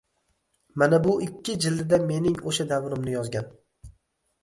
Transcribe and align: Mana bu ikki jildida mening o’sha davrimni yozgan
Mana 0.83 0.99
bu 1.03 1.13
ikki 1.27 1.57
jildida 1.67 2.01
mening 2.07 2.41
o’sha 2.53 2.69
davrimni 2.75 3.17
yozgan 3.19 3.57